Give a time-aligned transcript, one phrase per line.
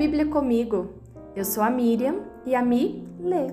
[0.00, 0.94] Bíblia comigo.
[1.36, 3.48] Eu sou a Miriam e a Mi lê.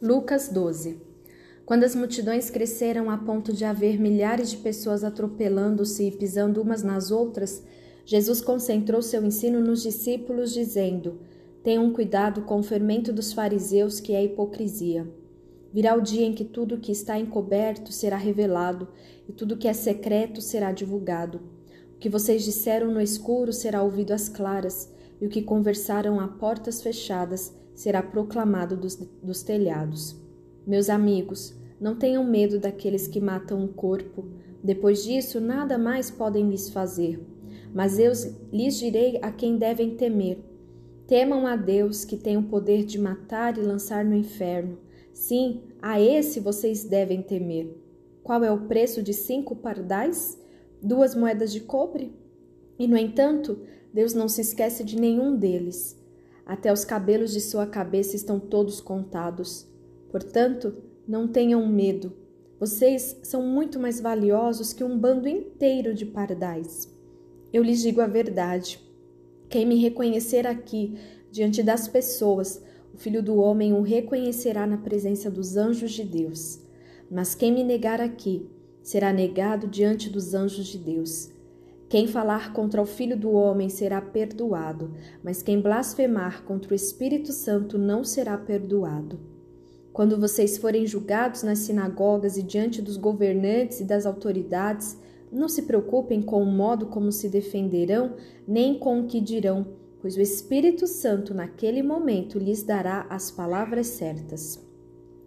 [0.00, 1.02] Lucas 12
[1.66, 6.82] Quando as multidões cresceram a ponto de haver milhares de pessoas atropelando-se e pisando umas
[6.82, 7.62] nas outras,
[8.06, 11.20] Jesus concentrou seu ensino nos discípulos, dizendo:
[11.62, 15.06] Tenham cuidado com o fermento dos fariseus, que é hipocrisia.
[15.72, 18.88] Virá o dia em que tudo que está encoberto será revelado
[19.28, 21.40] e tudo que é secreto será divulgado.
[21.94, 26.26] O que vocês disseram no escuro será ouvido às claras, e o que conversaram a
[26.26, 30.16] portas fechadas será proclamado dos, dos telhados.
[30.66, 34.28] Meus amigos, não tenham medo daqueles que matam o corpo.
[34.62, 37.24] Depois disso, nada mais podem lhes fazer.
[37.72, 38.12] Mas eu
[38.52, 40.38] lhes direi a quem devem temer.
[41.06, 44.78] Temam a Deus, que tem o poder de matar e lançar no inferno.
[45.20, 47.76] Sim, a esse vocês devem temer.
[48.22, 50.40] Qual é o preço de cinco pardais?
[50.82, 52.14] Duas moedas de cobre?
[52.78, 53.60] E, no entanto,
[53.92, 56.02] Deus não se esquece de nenhum deles.
[56.46, 59.68] Até os cabelos de sua cabeça estão todos contados.
[60.10, 60.74] Portanto,
[61.06, 62.14] não tenham medo.
[62.58, 66.90] Vocês são muito mais valiosos que um bando inteiro de pardais.
[67.52, 68.80] Eu lhes digo a verdade.
[69.50, 70.94] Quem me reconhecer aqui,
[71.30, 72.62] diante das pessoas,
[72.94, 76.60] o Filho do Homem o reconhecerá na presença dos anjos de Deus.
[77.10, 78.48] Mas quem me negar aqui,
[78.82, 81.30] será negado diante dos anjos de Deus.
[81.88, 84.92] Quem falar contra o Filho do Homem será perdoado,
[85.24, 89.18] mas quem blasfemar contra o Espírito Santo não será perdoado.
[89.92, 94.96] Quando vocês forem julgados nas sinagogas e diante dos governantes e das autoridades,
[95.32, 98.14] não se preocupem com o modo como se defenderão,
[98.46, 99.66] nem com o que dirão,
[100.00, 104.58] pois o Espírito Santo naquele momento lhes dará as palavras certas.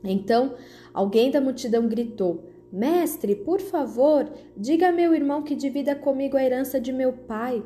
[0.03, 0.55] Então,
[0.93, 6.43] alguém da multidão gritou: Mestre, por favor, diga a meu irmão que divida comigo a
[6.43, 7.63] herança de meu pai.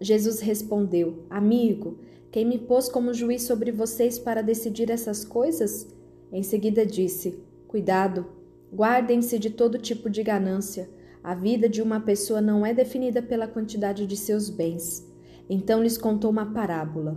[0.00, 1.98] Jesus respondeu: Amigo,
[2.30, 5.88] quem me pôs como juiz sobre vocês para decidir essas coisas?
[6.30, 8.26] Em seguida disse: Cuidado,
[8.72, 10.88] guardem-se de todo tipo de ganância.
[11.22, 15.11] A vida de uma pessoa não é definida pela quantidade de seus bens.
[15.52, 17.14] Então lhes contou uma parábola.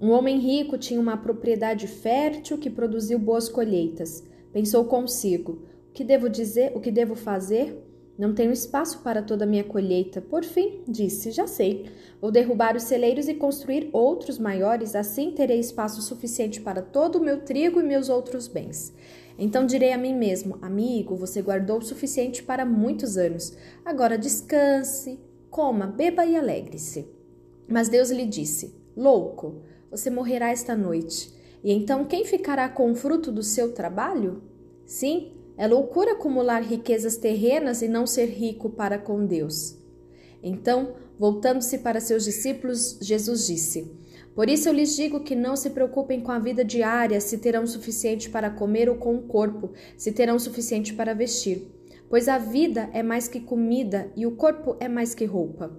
[0.00, 4.22] Um homem rico tinha uma propriedade fértil que produziu boas colheitas.
[4.52, 5.62] Pensou consigo:
[5.92, 6.70] que devo dizer?
[6.76, 7.84] O que devo fazer?
[8.16, 10.20] Não tenho espaço para toda a minha colheita.
[10.20, 11.86] Por fim, disse: Já sei.
[12.20, 17.24] Vou derrubar os celeiros e construir outros maiores, assim terei espaço suficiente para todo o
[17.24, 18.94] meu trigo e meus outros bens.
[19.36, 23.52] Então direi a mim mesmo: Amigo, você guardou o suficiente para muitos anos.
[23.84, 25.18] Agora descanse,
[25.50, 27.23] coma, beba e alegre-se.
[27.68, 31.32] Mas Deus lhe disse: Louco, você morrerá esta noite.
[31.62, 34.42] E então quem ficará com o fruto do seu trabalho?
[34.84, 39.78] Sim, é loucura acumular riquezas terrenas e não ser rico para com Deus.
[40.42, 43.90] Então, voltando-se para seus discípulos, Jesus disse:
[44.34, 47.66] Por isso eu lhes digo que não se preocupem com a vida diária, se terão
[47.66, 51.70] suficiente para comer ou com o corpo, se terão suficiente para vestir.
[52.10, 55.74] Pois a vida é mais que comida e o corpo é mais que roupa.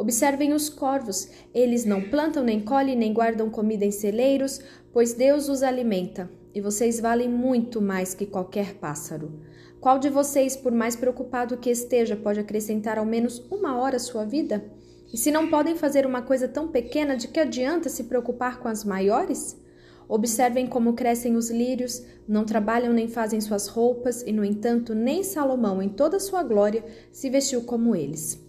[0.00, 4.58] Observem os corvos, eles não plantam, nem colhem, nem guardam comida em celeiros,
[4.94, 9.42] pois Deus os alimenta e vocês valem muito mais que qualquer pássaro.
[9.78, 13.98] Qual de vocês, por mais preocupado que esteja, pode acrescentar ao menos uma hora à
[13.98, 14.64] sua vida?
[15.12, 18.68] E se não podem fazer uma coisa tão pequena, de que adianta se preocupar com
[18.68, 19.60] as maiores?
[20.08, 25.22] Observem como crescem os lírios, não trabalham nem fazem suas roupas, e no entanto, nem
[25.22, 26.82] Salomão, em toda sua glória,
[27.12, 28.48] se vestiu como eles.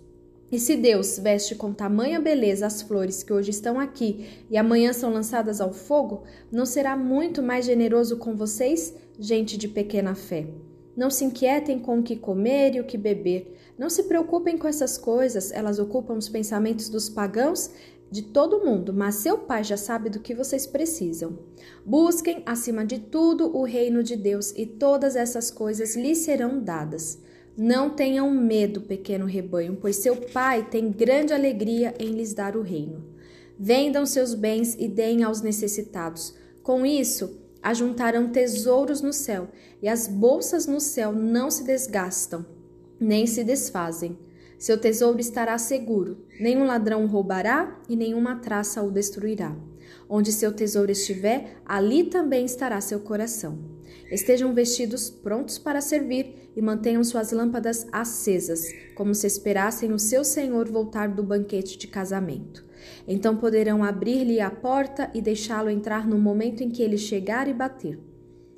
[0.52, 4.92] E se Deus veste com tamanha beleza as flores que hoje estão aqui e amanhã
[4.92, 10.48] são lançadas ao fogo, não será muito mais generoso com vocês, gente de pequena fé?
[10.96, 13.56] Não se inquietem com o que comer e o que beber.
[13.78, 17.72] Não se preocupem com essas coisas, elas ocupam os pensamentos dos pagãos
[18.12, 21.40] de todo mundo, mas seu Pai já sabe do que vocês precisam.
[21.86, 27.22] Busquem, acima de tudo, o reino de Deus e todas essas coisas lhes serão dadas.
[27.64, 32.64] Não tenham medo, pequeno rebanho, pois seu pai tem grande alegria em lhes dar o
[32.64, 33.04] reino.
[33.56, 36.34] Vendam seus bens e deem aos necessitados.
[36.64, 39.48] Com isso, ajuntarão tesouros no céu,
[39.80, 42.44] e as bolsas no céu não se desgastam,
[43.00, 44.18] nem se desfazem.
[44.58, 49.56] Seu tesouro estará seguro, nenhum ladrão o roubará e nenhuma traça o destruirá.
[50.10, 53.60] Onde seu tesouro estiver, ali também estará seu coração.
[54.12, 58.66] Estejam vestidos prontos para servir e mantenham suas lâmpadas acesas,
[58.96, 62.66] como se esperassem o seu senhor voltar do banquete de casamento.
[63.08, 67.54] Então poderão abrir-lhe a porta e deixá-lo entrar no momento em que ele chegar e
[67.54, 68.00] bater.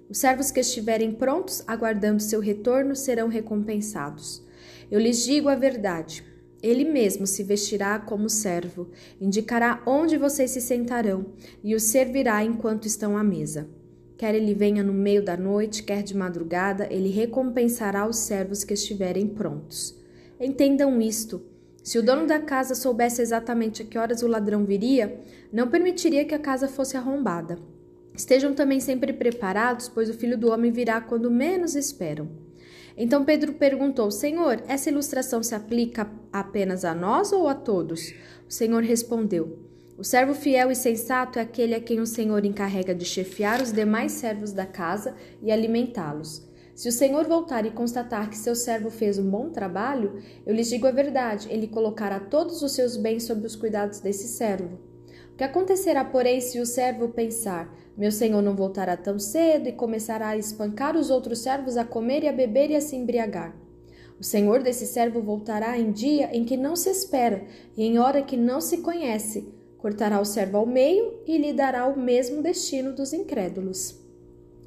[0.09, 4.43] Os servos que estiverem prontos, aguardando seu retorno, serão recompensados.
[4.91, 6.23] Eu lhes digo a verdade.
[6.63, 8.87] Ele mesmo se vestirá como servo,
[9.19, 11.25] indicará onde vocês se sentarão
[11.61, 13.67] e os servirá enquanto estão à mesa.
[14.17, 18.73] Quer ele venha no meio da noite, quer de madrugada, ele recompensará os servos que
[18.73, 19.93] estiverem prontos.
[20.39, 21.43] Entendam isto.
[21.83, 25.19] Se o dono da casa soubesse exatamente a que horas o ladrão viria,
[25.51, 27.59] não permitiria que a casa fosse arrombada.
[28.15, 32.29] Estejam também sempre preparados, pois o filho do homem virá quando menos esperam.
[32.95, 38.13] Então Pedro perguntou: Senhor, essa ilustração se aplica apenas a nós ou a todos?
[38.47, 39.59] O Senhor respondeu:
[39.97, 43.71] O servo fiel e sensato é aquele a quem o Senhor encarrega de chefiar os
[43.71, 46.47] demais servos da casa e alimentá-los.
[46.75, 50.69] Se o Senhor voltar e constatar que seu servo fez um bom trabalho, eu lhes
[50.69, 54.92] digo a verdade: ele colocará todos os seus bens sob os cuidados desse servo.
[55.37, 60.29] Que acontecerá, porém, se o servo pensar: meu senhor não voltará tão cedo e começará
[60.29, 63.55] a espancar os outros servos a comer e a beber e a se embriagar.
[64.19, 67.43] O senhor desse servo voltará em dia em que não se espera
[67.77, 69.53] e em hora que não se conhece.
[69.77, 74.01] Cortará o servo ao meio e lhe dará o mesmo destino dos incrédulos.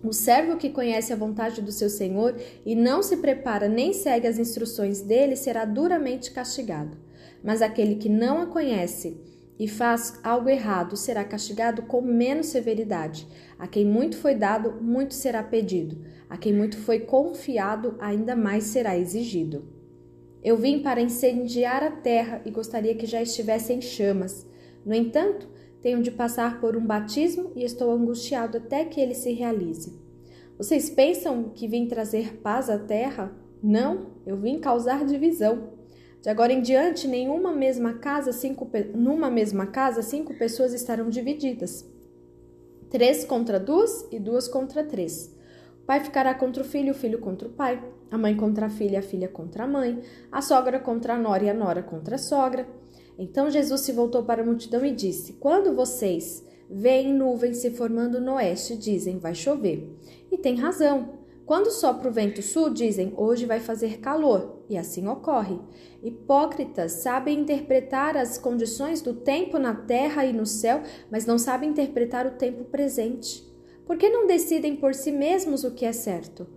[0.05, 4.27] O servo que conhece a vontade do seu senhor e não se prepara nem segue
[4.27, 6.97] as instruções dele será duramente castigado.
[7.43, 9.17] Mas aquele que não a conhece
[9.59, 13.27] e faz algo errado, será castigado com menos severidade.
[13.59, 16.05] A quem muito foi dado, muito será pedido.
[16.29, 19.65] A quem muito foi confiado, ainda mais será exigido.
[20.43, 24.47] Eu vim para incendiar a terra e gostaria que já estivesse em chamas.
[24.85, 25.49] No entanto,
[25.81, 29.99] tenho de passar por um batismo e estou angustiado até que ele se realize.
[30.59, 33.33] Vocês pensam que vim trazer paz à terra?
[33.63, 35.76] Não, eu vim causar divisão.
[36.27, 41.89] De agora em diante, nenhuma mesma casa, cinco, numa mesma casa, cinco pessoas estarão divididas.
[42.91, 45.33] Três contra duas e duas contra três.
[45.81, 47.81] O pai ficará contra o filho, o filho contra o pai,
[48.11, 50.03] a mãe contra a filha, a filha contra a mãe,
[50.33, 52.67] a sogra contra a nora e a nora contra a sogra.
[53.17, 58.21] Então Jesus se voltou para a multidão e disse: Quando vocês veem nuvens se formando
[58.21, 59.97] no oeste, dizem vai chover.
[60.33, 61.16] E tem razão.
[61.47, 65.61] Quando sopra o vento sul, dizem hoje vai fazer calor, e assim ocorre.
[66.03, 71.71] Hipócritas sabem interpretar as condições do tempo na terra e no céu, mas não sabem
[71.71, 73.47] interpretar o tempo presente.
[73.87, 76.49] Por que não decidem por si mesmos o que é certo?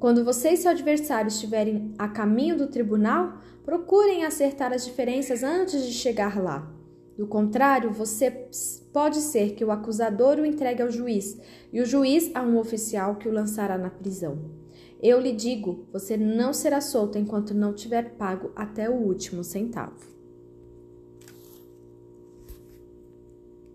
[0.00, 5.86] Quando você e seu adversário estiverem a caminho do tribunal, procurem acertar as diferenças antes
[5.86, 6.68] de chegar lá.
[7.16, 8.48] Do contrário, você
[8.92, 11.38] pode ser que o acusador o entregue ao juiz
[11.72, 14.38] e o juiz a um oficial que o lançará na prisão.
[15.02, 20.11] Eu lhe digo: você não será solto enquanto não tiver pago até o último centavo.